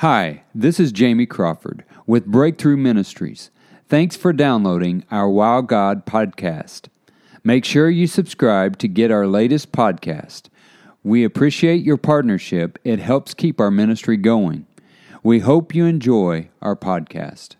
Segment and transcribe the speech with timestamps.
[0.00, 3.50] Hi, this is Jamie Crawford with Breakthrough Ministries.
[3.88, 6.88] Thanks for downloading our Wow God podcast.
[7.42, 10.50] Make sure you subscribe to get our latest podcast.
[11.02, 14.66] We appreciate your partnership, it helps keep our ministry going.
[15.22, 17.56] We hope you enjoy our podcast.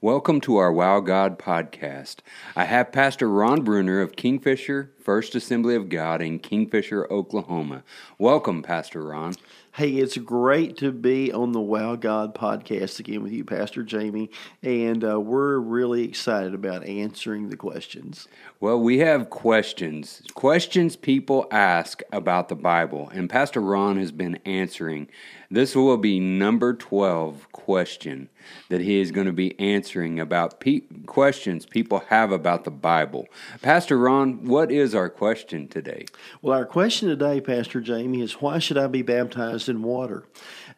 [0.00, 2.18] Welcome to our Wow God podcast.
[2.54, 7.82] I have Pastor Ron Bruner of Kingfisher First Assembly of God in Kingfisher, Oklahoma.
[8.16, 9.34] Welcome, Pastor Ron.
[9.78, 14.28] Hey, it's great to be on the Wow God podcast again with you, Pastor Jamie,
[14.60, 18.26] and uh, we're really excited about answering the questions.
[18.58, 24.40] Well, we have questions, questions people ask about the Bible, and Pastor Ron has been
[24.44, 25.06] answering.
[25.48, 28.28] This will be number 12 question
[28.68, 33.28] that he is going to be answering about pe- questions people have about the Bible.
[33.62, 36.04] Pastor Ron, what is our question today?
[36.42, 40.24] Well, our question today, Pastor Jamie, is why should I be baptized in water?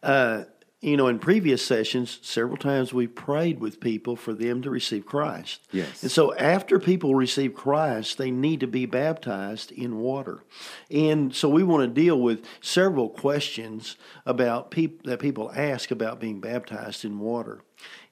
[0.02, 0.44] Uh,
[0.80, 5.04] you know, in previous sessions, several times we prayed with people for them to receive
[5.04, 5.60] Christ.
[5.72, 6.02] Yes.
[6.02, 10.42] And so after people receive Christ, they need to be baptized in water.
[10.90, 16.40] And so we want to deal with several questions about that people ask about being
[16.40, 17.60] baptized in water.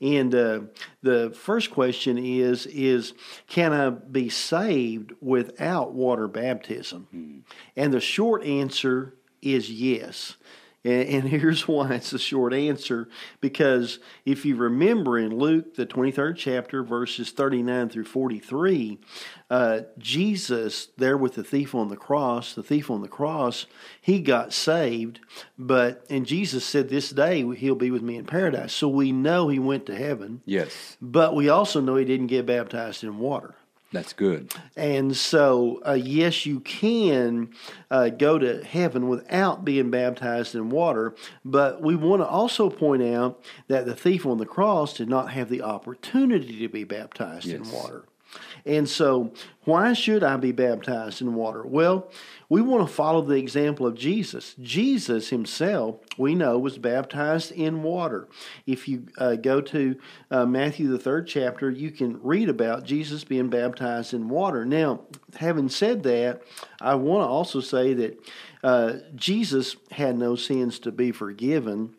[0.03, 0.61] And uh,
[1.03, 3.15] the first question is is
[3.47, 7.09] can I be saved without water baptism?
[7.15, 7.43] Mm.
[7.77, 10.37] And the short answer is yes.
[10.85, 13.09] And, here's why it's a short answer
[13.41, 18.99] because if you remember in Luke, the 23rd chapter, verses 39 through 43,
[19.51, 23.67] uh, Jesus, there with the thief on the cross, the thief on the cross,
[24.01, 25.21] he got saved,
[25.59, 28.73] but, and Jesus said, This day he'll be with me in paradise.
[28.73, 30.43] So we know he went to heaven.
[30.45, 30.97] Yes.
[31.03, 33.57] But we also know he didn't get baptized in water.
[33.91, 34.53] That's good.
[34.77, 37.51] And so, uh, yes, you can
[37.91, 43.03] uh, go to heaven without being baptized in water, but we want to also point
[43.03, 47.47] out that the thief on the cross did not have the opportunity to be baptized
[47.47, 47.61] yes.
[47.61, 48.05] in water.
[48.69, 49.33] And so,
[49.65, 51.63] why should I be baptized in water?
[51.67, 52.11] Well,
[52.51, 54.55] we want to follow the example of Jesus.
[54.61, 58.29] Jesus himself, we know, was baptized in water.
[58.67, 59.97] If you uh, go to
[60.31, 64.67] uh, Matthew, the third chapter, you can read about Jesus being baptized in water.
[64.67, 65.01] Now,
[65.37, 66.43] having said that,
[66.79, 68.21] I want to also say that
[68.63, 71.95] uh, Jesus had no sins to be forgiven.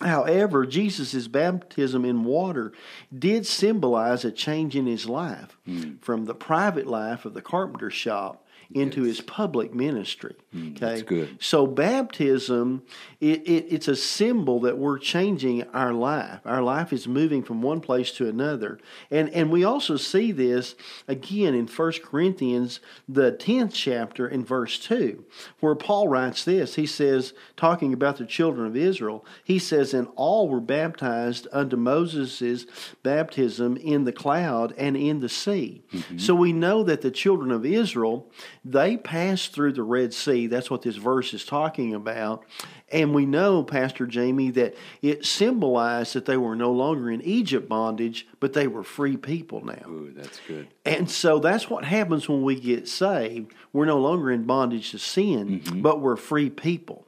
[0.00, 2.72] However, Jesus' baptism in water
[3.16, 6.00] did symbolize a change in his life mm.
[6.02, 9.18] from the private life of the carpenter shop into yes.
[9.18, 10.34] his public ministry.
[10.54, 11.36] Mm, okay, that's good.
[11.40, 12.82] So baptism,
[13.20, 16.40] it, it, it's a symbol that we're changing our life.
[16.44, 18.78] Our life is moving from one place to another,
[19.10, 20.74] and and we also see this
[21.06, 25.24] again in 1 Corinthians the tenth chapter in verse two,
[25.60, 26.74] where Paul writes this.
[26.74, 31.76] He says, talking about the children of Israel, he says, "And all were baptized unto
[31.76, 32.66] Moses'
[33.02, 36.18] baptism in the cloud and in the sea." Mm-hmm.
[36.18, 38.30] So we know that the children of Israel
[38.64, 40.46] they passed through the Red Sea.
[40.46, 42.44] That's what this verse is talking about.
[42.90, 47.68] And we know, Pastor Jamie, that it symbolized that they were no longer in Egypt
[47.68, 49.88] bondage, but they were free people now.
[49.88, 50.68] Ooh, that's good.
[50.84, 53.52] And so that's what happens when we get saved.
[53.72, 55.82] We're no longer in bondage to sin, mm-hmm.
[55.82, 57.06] but we're free people.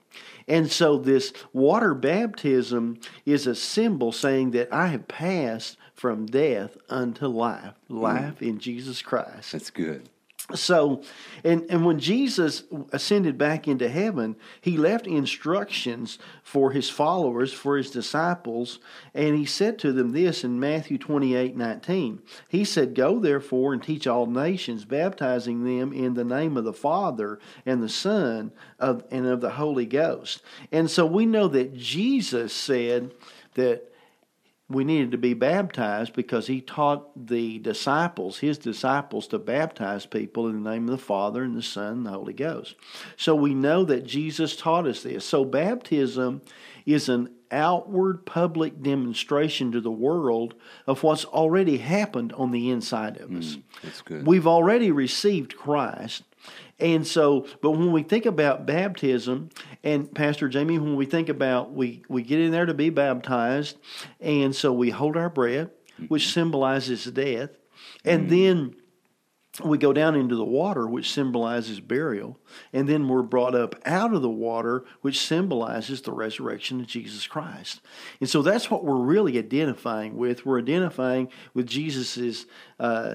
[0.48, 6.76] And so this water baptism is a symbol saying that I have passed from death
[6.88, 8.48] unto life, life mm.
[8.48, 9.52] in Jesus Christ.
[9.52, 10.08] That's good.
[10.54, 11.02] So,
[11.42, 12.62] and, and when Jesus
[12.92, 18.78] ascended back into heaven, he left instructions for his followers, for his disciples,
[19.12, 22.22] and he said to them this in Matthew 28 19.
[22.48, 26.72] He said, Go therefore and teach all nations, baptizing them in the name of the
[26.72, 30.42] Father and the Son of, and of the Holy Ghost.
[30.70, 33.12] And so we know that Jesus said
[33.54, 33.92] that
[34.68, 40.48] we needed to be baptized because he taught the disciples, his disciples, to baptize people
[40.48, 42.74] in the name of the Father and the Son and the Holy Ghost.
[43.16, 45.24] So we know that Jesus taught us this.
[45.24, 46.42] So baptism
[46.84, 50.54] is an outward public demonstration to the world
[50.86, 53.56] of what's already happened on the inside of us.
[53.56, 54.26] Mm, that's good.
[54.26, 56.24] We've already received Christ.
[56.78, 59.48] And so, but when we think about baptism,
[59.82, 63.78] and Pastor Jamie, when we think about we, we get in there to be baptized,
[64.20, 65.70] and so we hold our breath,
[66.08, 66.32] which mm-hmm.
[66.32, 67.50] symbolizes death,
[68.04, 68.30] and mm-hmm.
[68.30, 68.76] then
[69.64, 72.38] we go down into the water, which symbolizes burial,
[72.72, 77.26] and then we're brought up out of the water, which symbolizes the resurrection of Jesus
[77.26, 77.80] Christ.
[78.20, 80.44] And so that's what we're really identifying with.
[80.44, 82.46] We're identifying with Jesus'
[82.78, 83.14] uh,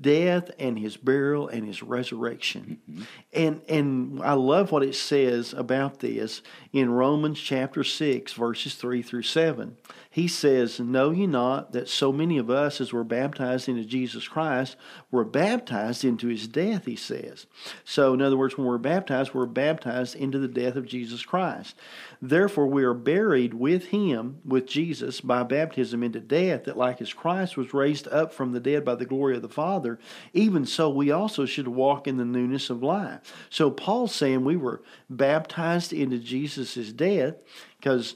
[0.00, 2.78] death and his burial and his resurrection.
[2.90, 3.02] Mm-hmm.
[3.32, 6.42] And, and I love what it says about this
[6.72, 9.76] in Romans chapter 6, verses 3 through 7
[10.12, 14.28] he says, Know ye not that so many of us, as were baptized into Jesus
[14.28, 14.76] Christ,
[15.10, 17.46] were baptized into his death, he says.
[17.82, 21.76] So, in other words, when we're baptized, we're baptized into the death of Jesus Christ.
[22.24, 27.12] Therefore, we are buried with him, with Jesus, by baptism into death, that like as
[27.12, 29.98] Christ was raised up from the dead by the glory of the Father,
[30.32, 33.20] even so we also should walk in the newness of life.
[33.50, 37.34] So, Paul's saying we were baptized into Jesus' death
[37.76, 38.14] because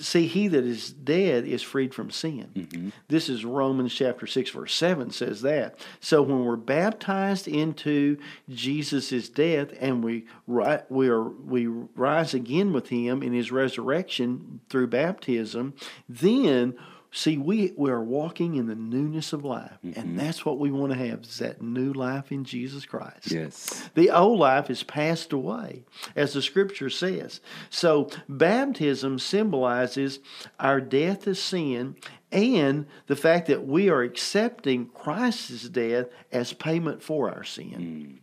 [0.00, 2.48] See, he that is dead is freed from sin.
[2.54, 2.88] Mm-hmm.
[3.08, 5.78] This is Romans chapter 6, verse 7 says that.
[6.00, 8.16] So when we're baptized into
[8.48, 14.86] Jesus' death and we, we, are, we rise again with him in his resurrection through
[14.86, 15.74] baptism,
[16.08, 16.74] then
[17.14, 20.00] See, we, we are walking in the newness of life, mm-hmm.
[20.00, 23.30] and that's what we want to have is that new life in Jesus Christ.
[23.30, 23.90] Yes.
[23.94, 25.84] The old life is passed away,
[26.16, 27.42] as the scripture says.
[27.68, 30.20] So baptism symbolizes
[30.58, 31.96] our death to sin
[32.32, 38.22] and the fact that we are accepting Christ's death as payment for our sin.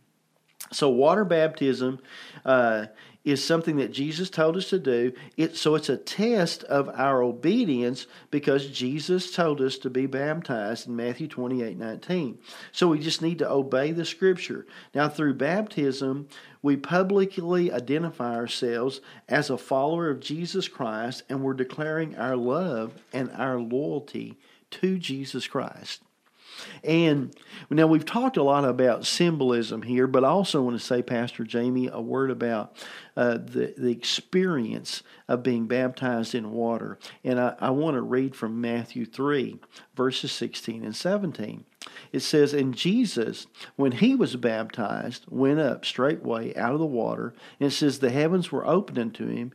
[0.72, 2.00] So water baptism
[2.44, 2.86] uh,
[3.24, 5.12] is something that Jesus told us to do.
[5.36, 10.88] It, so it's a test of our obedience because Jesus told us to be baptized
[10.88, 12.38] in Matthew 28 19.
[12.72, 14.66] So we just need to obey the scripture.
[14.94, 16.28] Now, through baptism,
[16.62, 22.94] we publicly identify ourselves as a follower of Jesus Christ and we're declaring our love
[23.12, 24.38] and our loyalty
[24.70, 26.02] to Jesus Christ.
[26.82, 27.34] And
[27.68, 31.44] now we've talked a lot about symbolism here, but I also want to say, Pastor
[31.44, 32.76] Jamie, a word about
[33.16, 36.98] uh, the, the experience of being baptized in water.
[37.22, 39.58] And I, I want to read from Matthew 3,
[39.94, 41.64] verses 16 and 17.
[42.12, 43.46] It says, And Jesus,
[43.76, 47.34] when he was baptized, went up straightway out of the water.
[47.58, 49.52] And it says, The heavens were opened unto him,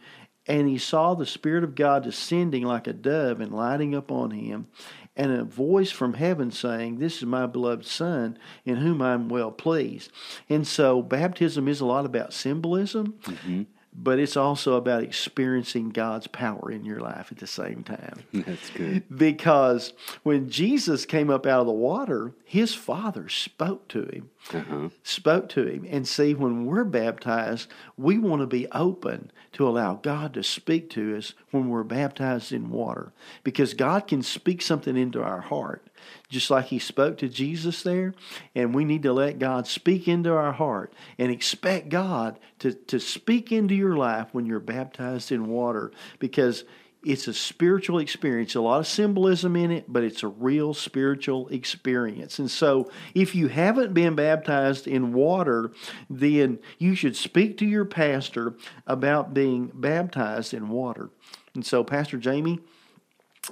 [0.47, 4.67] and he saw the Spirit of God descending like a dove and lighting upon him
[5.15, 9.51] and a voice from heaven saying, This is my beloved Son, in whom I'm well
[9.51, 10.11] pleased.
[10.49, 13.15] And so baptism is a lot about symbolism.
[13.23, 13.63] Mm-hmm
[13.97, 18.23] but it's also about experiencing God's power in your life at the same time.
[18.33, 19.03] That's good.
[19.15, 19.93] Because
[20.23, 24.29] when Jesus came up out of the water, his Father spoke to him.
[24.53, 24.89] Uh-huh.
[25.03, 25.87] Spoke to him.
[25.89, 30.89] And see, when we're baptized, we want to be open to allow God to speak
[30.91, 33.13] to us when we're baptized in water.
[33.43, 35.87] Because God can speak something into our heart
[36.29, 38.13] just like he spoke to Jesus there.
[38.53, 42.99] And we need to let God speak into our heart and expect God to, to
[42.99, 46.63] speak into your life when you're baptized in water because
[47.05, 48.55] it's a spiritual experience.
[48.55, 52.39] A lot of symbolism in it, but it's a real spiritual experience.
[52.39, 55.71] And so, if you haven't been baptized in water,
[56.09, 58.55] then you should speak to your pastor
[58.87, 61.11] about being baptized in water.
[61.53, 62.59] And so, Pastor Jamie,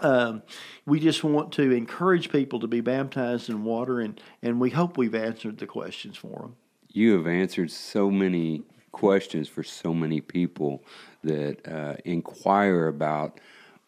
[0.01, 0.41] um,
[0.87, 4.97] we just want to encourage people to be baptized in water, and, and we hope
[4.97, 6.55] we've answered the questions for them.
[6.89, 8.63] You have answered so many
[8.93, 10.81] questions for so many people
[11.23, 13.41] that uh, inquire about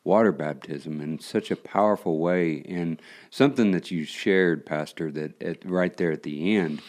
[0.03, 2.61] water baptism in such a powerful way.
[2.67, 6.81] And something that you shared, Pastor, that at, right there at the end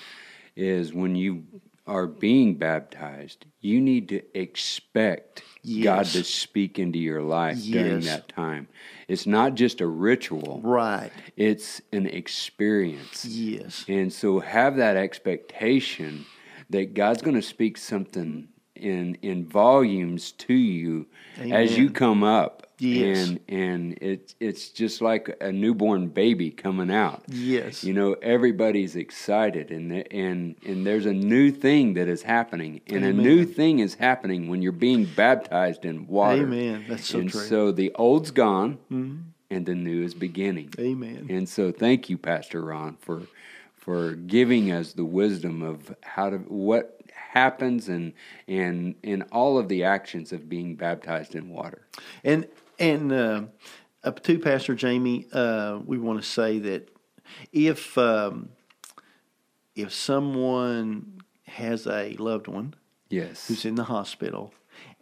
[0.57, 1.45] is when you
[1.87, 5.85] are being baptized, you need to expect yes.
[5.85, 7.85] God to speak into your life yes.
[7.85, 8.67] during that time.
[9.07, 10.61] It's not just a ritual.
[10.65, 11.13] Right.
[11.37, 13.25] It's an experience.
[13.25, 13.85] Yes.
[13.89, 16.27] And so have that expectation
[16.71, 21.07] that God's going to speak something in in volumes to you
[21.39, 21.53] Amen.
[21.53, 23.29] as you come up Yes.
[23.29, 27.23] And and it's it's just like a newborn baby coming out.
[27.29, 27.83] Yes.
[27.83, 32.83] You know, everybody's excited and and and there's a new thing that is happening.
[32.89, 33.19] And Amen.
[33.19, 36.43] a new thing is happening when you're being baptized in water.
[36.43, 36.85] Amen.
[36.89, 37.41] That's so and true.
[37.41, 39.17] so the old's gone mm-hmm.
[39.51, 40.75] and the new is beginning.
[40.79, 41.29] Amen.
[41.31, 43.23] And so thank you, Pastor Ron, for
[43.87, 48.13] for giving us the wisdom of how to what happens and
[48.49, 51.87] and in all of the actions of being baptized in water.
[52.25, 52.49] And
[52.81, 53.43] and uh,
[54.25, 56.91] to Pastor Jamie, uh, we want to say that
[57.53, 58.49] if um,
[59.77, 62.75] if someone has a loved one,
[63.09, 64.53] yes, who's in the hospital,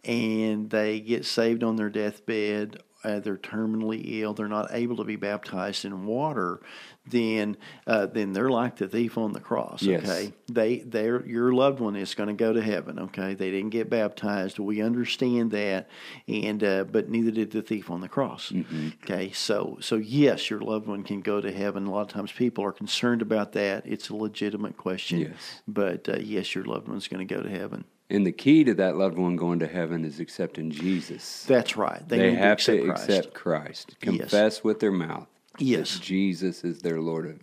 [0.03, 5.03] and they get saved on their deathbed, uh, they're terminally ill, they're not able to
[5.03, 6.59] be baptized in water,
[7.07, 9.83] then uh, then they're like the thief on the cross.
[9.83, 10.03] Yes.
[10.03, 12.99] Okay, they they're your loved one is going to go to heaven.
[12.99, 14.57] Okay, they didn't get baptized.
[14.59, 15.87] We understand that,
[16.27, 18.51] and uh, but neither did the thief on the cross.
[19.03, 21.85] Okay, so so yes, your loved one can go to heaven.
[21.85, 23.83] A lot of times people are concerned about that.
[23.85, 25.19] It's a legitimate question.
[25.19, 25.61] Yes.
[25.67, 27.85] but uh, yes, your loved one's going to go to heaven.
[28.09, 31.43] And the key to that loved one going to heaven is accepting Jesus.
[31.47, 32.07] That's right.
[32.07, 33.09] They, They, have to accept to Christ.
[33.09, 34.17] accept Christ, Yes.
[34.19, 35.93] confess with their mouth Yes.
[35.95, 37.39] that Jesus is their Lord of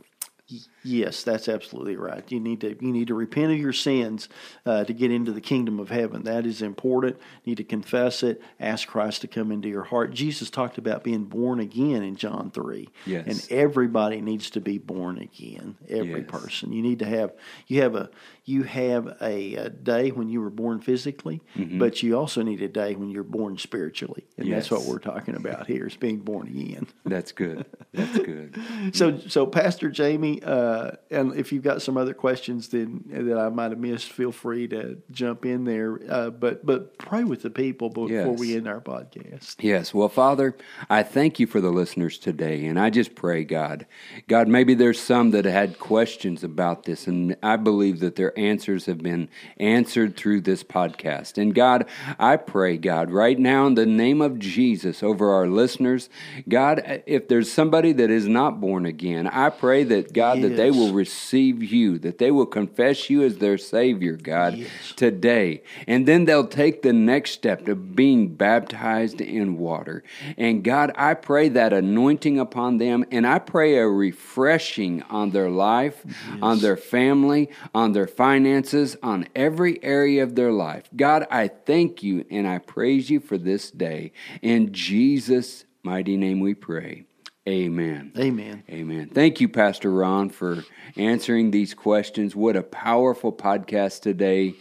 [0.84, 2.24] Yes, that's absolutely right.
[2.30, 4.28] You need to you need to repent of your sins
[4.66, 6.24] uh, to get into the kingdom of heaven.
[6.24, 7.16] That is important.
[7.44, 8.42] You need to confess it.
[8.60, 10.12] Ask Christ to come into your heart.
[10.12, 12.88] Jesus talked about being born again in John three.
[13.06, 13.26] Yes.
[13.26, 15.76] and everybody needs to be born again.
[15.88, 16.30] Every Yes.
[16.30, 16.72] person.
[16.72, 17.32] You need to have
[17.68, 18.10] you have a
[18.44, 21.42] you have a, a day when you were born physically,
[21.78, 24.90] but you also need a day when you're born spiritually, and that's what Mm-hmm.
[24.90, 26.88] We're talking about here: is being born again.
[27.04, 27.66] That's good.
[27.92, 28.56] That's good.
[28.92, 30.71] So, so Pastor Jamie, uh,
[31.10, 34.68] and if you've got some other questions then that I might have missed, feel free
[34.68, 35.98] to jump in there.
[36.08, 38.38] Uh, but but pray with the people before Yes.
[38.38, 39.56] we end our podcast.
[39.60, 39.92] Yes.
[39.94, 40.56] Well, Father,
[40.88, 42.66] I thank you for the listeners today.
[42.66, 43.86] And I just pray, God,
[44.28, 47.06] God, maybe there's some that had questions about this.
[47.06, 51.38] And I believe that their answers have been answered through this podcast.
[51.40, 51.88] And God,
[52.18, 56.08] I pray, God, right now in the name of Jesus over our listeners,
[56.48, 60.70] God, if there's somebody that is not born again, I pray that, God, that they
[60.70, 64.68] will receive you, that they will confess you as their Savior, God, Yes.
[64.96, 65.62] today.
[65.86, 70.02] And then they'll take the next step to being baptized in water.
[70.36, 75.50] And God, I pray that anointing upon them, and I pray a refreshing on their
[75.50, 76.04] life,
[76.40, 80.88] on their family, on their finances, on every area of their life.
[80.94, 84.12] God, I thank you and I praise you for this day.
[84.40, 87.04] In Jesus' mighty name we pray.
[87.48, 88.12] Amen.
[88.16, 88.62] Amen.
[88.70, 89.10] Amen.
[89.12, 90.62] Thank you, Pastor Ron, for
[90.96, 92.36] answering these questions.
[92.36, 94.54] What a powerful podcast today.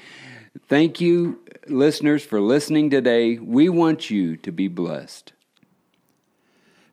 [0.68, 3.38] Thank you, listeners, for listening today.
[3.38, 5.34] We want you to be blessed.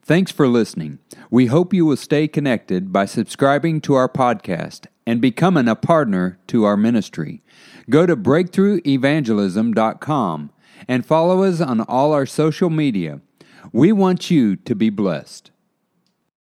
[0.03, 0.99] Thanks for listening.
[1.31, 6.39] We hope you will stay connected by subscribing to our podcast and becoming a partner
[6.49, 7.43] to our ministry.
[7.89, 10.51] Go to breakthroughevangelism.com
[10.87, 13.23] and follow us on all our social media.
[13.73, 15.51] We want you to be blessed.